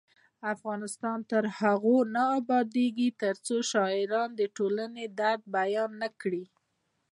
افغانستان 0.53 1.19
تر 1.31 1.43
هغو 1.59 1.97
نه 2.15 2.23
ابادیږي، 2.39 3.09
ترڅو 3.21 3.55
شاعران 3.71 4.29
د 4.35 4.41
ټولنې 4.55 5.05
درد 5.19 5.41
بیان 5.57 5.91
نکړي. 6.03 6.43